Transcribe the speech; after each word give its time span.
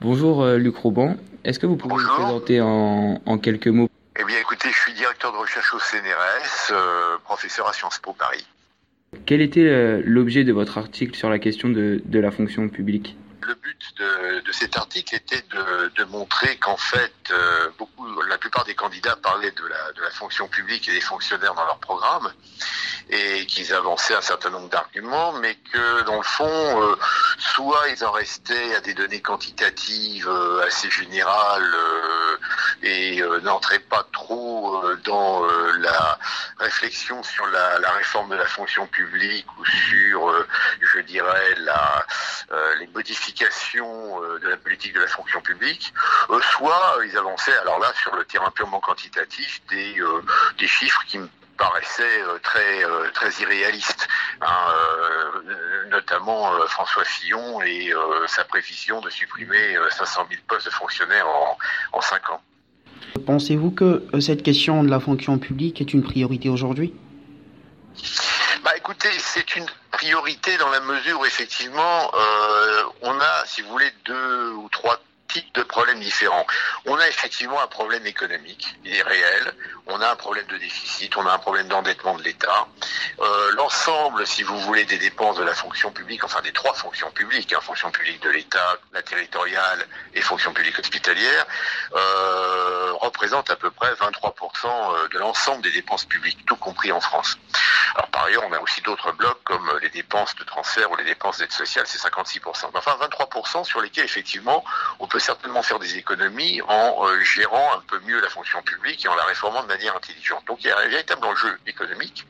Bonjour 0.00 0.42
euh, 0.42 0.56
Luc 0.58 0.76
Rouban, 0.76 1.16
est-ce 1.44 1.58
que 1.58 1.66
vous 1.66 1.76
pouvez 1.76 1.94
Bonjour. 1.94 2.10
vous 2.10 2.22
présenter 2.22 2.60
en, 2.60 3.20
en 3.24 3.38
quelques 3.38 3.68
mots? 3.68 3.88
Eh 4.20 4.24
bien, 4.24 4.36
écoutez, 4.40 4.68
je 4.70 4.78
suis 4.78 4.92
directeur 4.94 5.32
de 5.32 5.38
recherche 5.38 5.72
au 5.74 5.78
CNRS, 5.78 6.72
euh, 6.72 7.16
professeur 7.24 7.68
à 7.68 7.72
Sciences 7.72 7.98
Po 7.98 8.12
Paris. 8.12 8.46
Quel 9.26 9.40
était 9.40 9.60
euh, 9.68 10.02
l'objet 10.04 10.44
de 10.44 10.52
votre 10.52 10.78
article 10.78 11.14
sur 11.14 11.28
la 11.30 11.38
question 11.38 11.68
de, 11.68 12.00
de 12.04 12.18
la 12.18 12.30
fonction 12.30 12.68
publique? 12.68 13.16
Le 13.44 13.54
but 13.54 13.94
de, 13.98 14.52
cet 14.52 14.76
article 14.76 15.16
était 15.16 15.42
de, 15.96 16.04
montrer 16.04 16.56
qu'en 16.58 16.76
fait, 16.76 17.12
euh, 17.30 17.70
beaucoup, 17.78 18.06
la 18.22 18.38
plupart 18.38 18.64
des 18.64 18.74
candidats 18.74 19.16
parlaient 19.16 19.50
de 19.50 19.66
la, 19.66 20.10
fonction 20.10 20.46
publique 20.46 20.88
et 20.88 20.92
des 20.92 21.00
fonctionnaires 21.00 21.54
dans 21.54 21.64
leur 21.64 21.78
programme, 21.78 22.32
et 23.08 23.46
qu'ils 23.46 23.72
avançaient 23.72 24.14
un 24.14 24.20
certain 24.20 24.50
nombre 24.50 24.68
d'arguments, 24.68 25.32
mais 25.32 25.54
que 25.72 26.02
dans 26.02 26.16
le 26.16 26.22
fond, 26.22 26.82
euh, 26.82 26.96
soit 27.38 27.88
ils 27.88 28.04
en 28.04 28.12
restaient 28.12 28.74
à 28.76 28.80
des 28.80 28.94
données 28.94 29.22
quantitatives 29.22 30.28
euh, 30.28 30.66
assez 30.66 30.90
générales 30.90 31.74
et 32.82 33.22
n'entraient 33.42 33.78
pas 33.78 34.06
trop 34.12 34.82
dans 35.04 35.44
la 35.78 36.18
réflexion 36.58 37.22
sur 37.22 37.46
la 37.46 37.90
réforme 37.92 38.30
de 38.30 38.36
la 38.36 38.46
fonction 38.46 38.86
publique 38.86 39.46
ou 39.58 39.64
sur, 39.64 40.30
euh, 40.30 40.46
je 40.80 41.00
dirais, 41.00 41.54
la, 41.58 42.04
euh, 43.76 44.38
de 44.38 44.48
la 44.48 44.56
politique 44.56 44.94
de 44.94 45.00
la 45.00 45.06
fonction 45.06 45.40
publique, 45.40 45.92
euh, 46.30 46.40
soit 46.52 46.98
ils 47.04 47.16
avançaient, 47.16 47.56
alors 47.58 47.78
là, 47.78 47.92
sur 48.02 48.14
le 48.14 48.24
terrain 48.24 48.50
purement 48.50 48.80
quantitatif, 48.80 49.60
des, 49.70 49.98
euh, 50.00 50.22
des 50.58 50.66
chiffres 50.66 51.02
qui 51.06 51.18
me 51.18 51.28
paraissaient 51.56 52.22
euh, 52.22 52.38
très 52.42 52.82
très 53.12 53.30
irréalistes, 53.42 54.08
hein, 54.40 54.46
notamment 55.90 56.50
François 56.68 57.04
Fillon 57.04 57.60
et 57.62 57.92
sa 58.26 58.44
prévision 58.44 59.00
de 59.00 59.10
supprimer 59.10 59.76
euh, 59.76 59.90
500 59.90 60.26
000 60.30 60.42
postes 60.48 60.66
de 60.66 60.72
fonctionnaires 60.72 61.28
en, 61.28 61.58
en 61.92 62.00
5 62.00 62.30
ans. 62.30 62.40
Pensez-vous 63.26 63.70
que 63.70 64.04
cette 64.20 64.42
question 64.42 64.82
de 64.82 64.88
la 64.88 65.00
fonction 65.00 65.38
publique 65.38 65.80
est 65.80 65.92
une 65.92 66.02
priorité 66.02 66.48
aujourd'hui? 66.48 66.94
Écoutez, 68.92 69.18
c'est 69.20 69.56
une 69.56 69.64
priorité 69.90 70.58
dans 70.58 70.68
la 70.68 70.80
mesure 70.80 71.20
où 71.20 71.24
effectivement 71.24 72.10
euh, 72.14 72.82
on 73.00 73.18
a, 73.18 73.46
si 73.46 73.62
vous 73.62 73.70
voulez, 73.70 73.90
deux 74.04 74.50
ou 74.50 74.68
trois 74.68 75.00
types 75.28 75.54
de 75.54 75.62
problèmes 75.62 76.00
différents. 76.00 76.46
On 76.84 76.98
a 76.98 77.08
effectivement 77.08 77.58
un 77.62 77.66
problème 77.68 78.06
économique, 78.06 78.76
il 78.84 78.94
est 78.94 79.00
réel. 79.00 79.54
On 79.86 79.98
a 80.02 80.10
un 80.10 80.16
problème 80.16 80.44
de 80.46 80.58
déficit, 80.58 81.16
on 81.16 81.26
a 81.26 81.32
un 81.32 81.38
problème 81.38 81.68
d'endettement 81.68 82.16
de 82.18 82.22
l'État. 82.22 82.68
Euh, 83.20 83.52
L'ensemble, 83.52 84.26
si 84.26 84.42
vous 84.42 84.58
voulez, 84.60 84.84
des 84.84 84.98
dépenses 84.98 85.38
de 85.38 85.42
la 85.42 85.54
fonction 85.54 85.90
publique, 85.90 86.22
enfin 86.22 86.42
des 86.42 86.52
trois 86.52 86.74
fonctions 86.74 87.10
publiques, 87.12 87.54
hein, 87.54 87.60
fonction 87.62 87.90
publique 87.90 88.22
de 88.22 88.28
l'État, 88.28 88.76
la 88.92 89.02
territoriale 89.02 89.86
et 90.12 90.20
fonction 90.20 90.52
publique 90.52 90.78
hospitalière, 90.78 91.46
euh, 91.96 92.92
représente 93.00 93.48
à 93.48 93.56
peu 93.56 93.70
près 93.70 93.94
23% 93.94 95.08
de 95.08 95.18
l'ensemble 95.18 95.62
des 95.62 95.72
dépenses 95.72 96.04
publiques, 96.04 96.44
tout 96.44 96.56
compris 96.56 96.92
en 96.92 97.00
France. 97.00 97.38
Alors 97.94 98.08
par 98.08 98.24
ailleurs, 98.24 98.44
on 98.48 98.52
a 98.52 98.58
aussi 98.60 98.80
d'autres 98.82 99.12
blocs 99.12 99.42
comme 99.44 99.78
les 99.82 99.90
dépenses 99.90 100.34
de 100.36 100.44
transfert 100.44 100.90
ou 100.90 100.96
les 100.96 101.04
dépenses 101.04 101.38
d'aide 101.38 101.52
sociale, 101.52 101.86
c'est 101.86 101.98
56%. 101.98 102.70
Mais 102.72 102.78
Enfin, 102.78 102.96
23% 103.00 103.64
sur 103.64 103.80
lesquels 103.80 104.04
effectivement 104.04 104.64
on 104.98 105.06
peut 105.06 105.18
certainement 105.18 105.62
faire 105.62 105.78
des 105.78 105.96
économies 105.98 106.62
en 106.62 107.06
euh, 107.06 107.20
gérant 107.20 107.74
un 107.74 107.80
peu 107.80 108.00
mieux 108.00 108.20
la 108.20 108.28
fonction 108.28 108.62
publique 108.62 109.04
et 109.04 109.08
en 109.08 109.14
la 109.14 109.24
réformant 109.24 109.62
de 109.62 109.68
manière 109.68 109.94
intelligente. 109.96 110.44
Donc 110.46 110.58
il 110.64 110.68
y 110.68 110.70
a 110.70 110.78
un 110.78 110.88
véritable 110.88 111.24
enjeu 111.26 111.58
économique. 111.66 112.26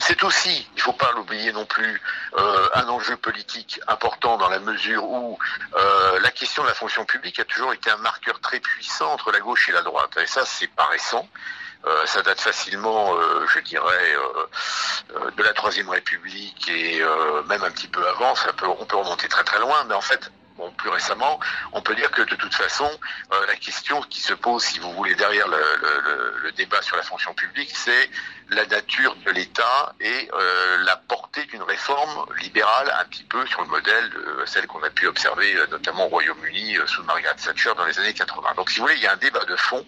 C'est 0.00 0.22
aussi, 0.24 0.66
il 0.72 0.76
ne 0.76 0.82
faut 0.82 0.92
pas 0.92 1.12
l'oublier 1.12 1.52
non 1.52 1.64
plus, 1.64 2.00
euh, 2.36 2.68
un 2.74 2.88
enjeu 2.88 3.16
politique 3.16 3.80
important 3.86 4.36
dans 4.36 4.48
la 4.48 4.58
mesure 4.58 5.04
où 5.04 5.38
euh, 5.76 6.20
la 6.20 6.30
question 6.30 6.62
de 6.62 6.68
la 6.68 6.74
fonction 6.74 7.04
publique 7.04 7.38
a 7.38 7.44
toujours 7.44 7.72
été 7.72 7.90
un 7.90 7.96
marqueur 7.98 8.40
très 8.40 8.60
puissant 8.60 9.12
entre 9.12 9.30
la 9.30 9.40
gauche 9.40 9.68
et 9.68 9.72
la 9.72 9.82
droite. 9.82 10.16
Et 10.20 10.26
ça, 10.26 10.44
c'est 10.44 10.68
pas 10.68 10.86
récent. 10.86 11.28
Euh, 11.86 12.06
ça 12.06 12.22
date 12.22 12.40
facilement, 12.40 13.14
euh, 13.14 13.46
je 13.52 13.58
dirais, 13.60 14.14
euh, 14.14 14.46
euh, 15.16 15.30
de 15.32 15.42
la 15.42 15.52
Troisième 15.52 15.90
République 15.90 16.68
et 16.68 17.02
même 17.48 17.62
un 17.62 17.70
petit 17.70 17.88
peu 17.88 18.06
avant. 18.08 18.34
Ça 18.34 18.50
on 18.62 18.84
peut 18.86 18.96
remonter 18.96 19.28
très 19.28 19.44
très 19.44 19.58
loin, 19.58 19.84
mais 19.84 19.94
en 19.94 20.00
fait, 20.00 20.30
plus 20.78 20.88
récemment, 20.88 21.40
on 21.72 21.82
peut 21.82 21.94
dire 21.94 22.10
que 22.10 22.22
de 22.22 22.34
toute 22.36 22.54
façon, 22.54 22.88
la 23.48 23.56
question 23.56 24.00
qui 24.02 24.20
se 24.20 24.32
pose, 24.32 24.62
si 24.62 24.78
vous 24.78 24.92
voulez, 24.92 25.14
derrière 25.14 25.48
le, 25.48 25.58
le- 26.42 26.52
débat 26.52 26.80
sur 26.82 26.96
la 26.96 27.02
fonction 27.02 27.34
publique, 27.34 27.72
c'est 27.74 28.08
la 28.50 28.64
nature 28.66 29.16
de 29.26 29.30
l'État 29.32 29.92
et 30.00 30.30
la 30.84 30.96
portée 30.96 31.44
d'une 31.46 31.62
réforme 31.64 32.26
libérale, 32.40 32.94
un 33.00 33.04
petit 33.06 33.24
peu 33.24 33.44
sur 33.46 33.60
le 33.62 33.66
modèle 33.68 34.08
de 34.10 34.44
celle 34.46 34.66
qu'on 34.68 34.82
a 34.84 34.90
pu 34.90 35.06
observer 35.08 35.54
notamment 35.70 36.06
au 36.06 36.10
Royaume-Uni 36.10 36.78
sous 36.86 37.02
Margaret 37.02 37.34
Thatcher 37.34 37.72
dans 37.76 37.84
les 37.84 37.98
années 37.98 38.14
80. 38.14 38.54
Donc, 38.56 38.70
si 38.70 38.78
vous 38.78 38.86
voulez, 38.86 38.96
il 38.96 39.02
y 39.02 39.06
a 39.08 39.12
un 39.12 39.16
débat 39.16 39.44
de 39.44 39.56
fond 39.56 39.84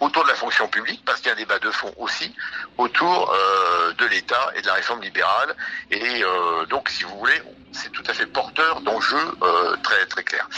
autour 0.00 0.24
de 0.24 0.28
la 0.28 0.34
fonction 0.34 0.68
publique, 0.68 1.02
parce 1.04 1.20
qu'il 1.20 1.28
y 1.28 1.30
a 1.30 1.34
un 1.34 1.36
débat 1.38 1.58
de 1.58 1.70
fond 1.70 1.92
aussi 1.96 2.34
autour 2.76 3.32
euh, 3.32 3.92
de 3.94 4.06
l'État 4.06 4.50
et 4.56 4.62
de 4.62 4.66
la 4.66 4.74
réforme 4.74 5.02
libérale. 5.02 5.54
Et 5.90 6.22
euh, 6.22 6.66
donc, 6.66 6.88
si 6.88 7.04
vous 7.04 7.18
voulez, 7.18 7.42
c'est 7.72 7.90
tout 7.92 8.04
à 8.06 8.14
fait 8.14 8.26
porteur 8.26 8.80
d'enjeux 8.80 9.16
euh, 9.42 9.76
très 9.82 10.06
très 10.06 10.24
clairs. 10.24 10.48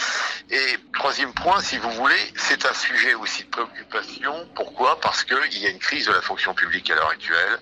Et 0.51 0.79
troisième 1.01 1.33
point, 1.33 1.63
si 1.63 1.79
vous 1.79 1.91
voulez, 1.93 2.33
c'est 2.37 2.67
un 2.67 2.75
sujet 2.75 3.15
aussi 3.15 3.43
de 3.45 3.49
préoccupation. 3.49 4.47
Pourquoi? 4.55 5.01
Parce 5.01 5.25
qu'il 5.25 5.59
y 5.59 5.67
a 5.67 5.71
une 5.71 5.79
crise 5.79 6.05
de 6.05 6.13
la 6.13 6.21
fonction 6.21 6.53
publique 6.53 6.91
à 6.91 6.95
l'heure 6.95 7.09
actuelle. 7.09 7.59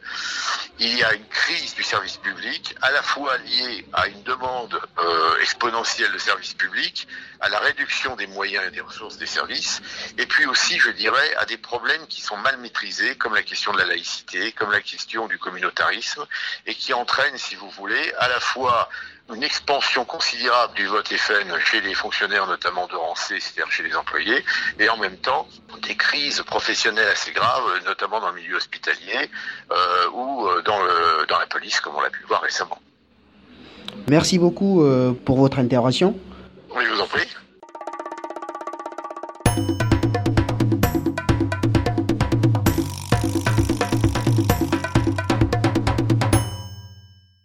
Il 0.81 0.93
y 0.99 1.04
a 1.04 1.15
une 1.15 1.28
crise 1.28 1.72
du 1.76 1.84
service 1.84 2.16
public, 2.16 2.75
à 2.82 2.91
la 2.91 3.00
fois 3.00 3.38
liée 3.38 3.87
à 3.93 4.09
une 4.09 4.25
demande 4.25 4.81
euh, 4.99 5.38
exponentielle 5.41 6.10
de 6.10 6.19
services 6.19 6.54
publics, 6.54 7.06
à 7.38 7.49
la 7.49 7.60
réduction 7.60 8.16
des 8.16 8.26
moyens 8.26 8.65
et 8.66 8.71
des 8.72 8.81
ressources 8.81 9.19
des 9.19 9.26
services, 9.26 9.82
et 10.19 10.26
puis 10.26 10.47
aussi, 10.47 10.81
je 10.81 10.91
dirais, 10.91 11.37
à 11.37 11.44
des 11.44 11.59
problèmes 11.59 12.09
qui 12.09 12.20
sont 12.20 12.37
mal 12.38 12.56
maîtrisés, 12.56 13.15
comme 13.15 13.37
la 13.37 13.44
question 13.44 13.72
de 13.72 13.78
la 13.78 13.84
laïcité, 13.84 14.50
comme 14.50 14.72
la 14.72 14.81
question 14.81 15.28
du 15.28 15.38
communautarisme, 15.38 16.26
et 16.66 16.75
qui 16.75 16.93
entraînent, 16.93 17.38
si 17.38 17.55
vous 17.55 17.70
voulez, 17.70 18.12
à 18.19 18.26
la 18.26 18.41
fois 18.41 18.88
une 19.34 19.43
expansion 19.43 20.05
considérable 20.05 20.75
du 20.75 20.87
vote 20.87 21.09
FN 21.15 21.59
chez 21.60 21.81
les 21.82 21.94
fonctionnaires, 21.94 22.47
notamment 22.47 22.87
de 22.87 22.97
rang 22.97 23.15
C'est-à-dire 23.28 23.71
chez 23.71 23.83
les 23.83 23.94
employés, 23.94 24.44
et 24.78 24.89
en 24.89 24.97
même 24.97 25.16
temps 25.16 25.47
des 25.83 25.97
crises 25.97 26.43
professionnelles 26.43 27.09
assez 27.09 27.33
graves, 27.33 27.62
notamment 27.84 28.21
dans 28.21 28.31
le 28.31 28.41
milieu 28.41 28.56
hospitalier 28.56 29.31
euh, 29.71 30.11
ou 30.12 30.47
euh, 30.47 30.62
dans, 30.62 30.83
le, 30.83 31.27
dans 31.28 31.38
la 31.38 31.47
police, 31.47 31.81
comme 31.81 31.94
on 31.97 32.00
l'a 32.00 32.11
pu 32.11 32.22
voir 32.27 32.43
récemment. 32.43 32.78
Merci 34.09 34.38
beaucoup 34.38 34.83
euh, 34.83 35.12
pour 35.12 35.38
votre 35.38 35.59
intervention. 35.59 36.19
Oui, 36.75 36.84
je 36.87 36.93
vous 36.93 37.00
en 37.00 37.06
prie. 37.06 37.27